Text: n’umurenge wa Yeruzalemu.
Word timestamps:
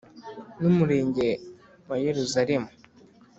n’umurenge 0.59 1.27
wa 1.87 1.95
Yeruzalemu. 2.03 2.69